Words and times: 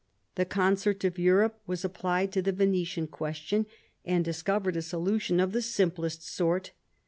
The 0.33 0.45
concert 0.45 1.03
of 1.03 1.19
Europe 1.19 1.59
was 1.67 1.85
applied 1.85 2.31
to 2.31 2.41
the 2.41 2.51
Venetian 2.51 3.05
question, 3.05 3.67
and 4.03 4.25
discovered 4.25 4.75
a 4.75 4.81
solution 4.81 5.39
of 5.39 5.51
the 5.51 5.61
simplest 5.61 6.27
sort. 6.27 6.71